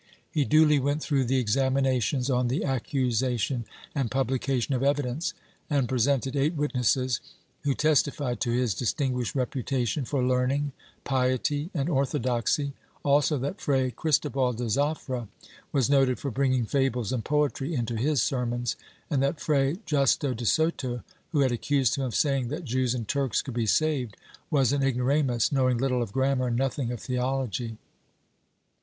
[0.31, 0.83] He duly Chap.
[0.83, 5.33] Villi THEOLOGICAL TRIVIALITIES 171 went through the examinations on the accusation and publication of evidence,
[5.69, 7.19] and presented eight witnesses,
[7.63, 10.71] wlio testified to his distinguished reputation for learning,
[11.03, 15.27] piety and orthodoxy, also that Fray Cristobal de Zafra
[15.71, 18.75] was noted for bringing fables and poetry into his sermons,
[19.07, 23.07] and that Fray Justo de Soto, who had accused him of saying that Jews and
[23.07, 24.17] Turks could be saved,
[24.49, 27.77] was an ignoramus, knowing little of grammar and nothing of theology.